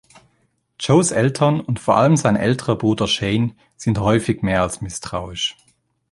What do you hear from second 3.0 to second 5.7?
Shane sind häufig mehr als misstrauisch.